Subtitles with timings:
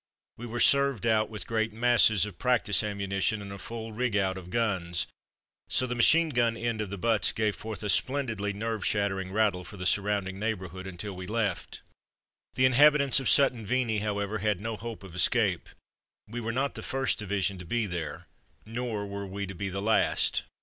[0.35, 4.35] We were served out with great masses of practice ammunition and a full rig out
[4.35, 5.05] of guns,
[5.69, 9.63] so the machine gun end of the butts gave forth a splendidly nerve shattering rattle
[9.63, 11.83] for the surrounding neighbourhood until we left.
[12.55, 15.69] The inhabitants of Sutton Veney, however, had no hope of escape.
[16.27, 18.25] We were not the first division to be there,
[18.65, 20.45] nor were we to be the last.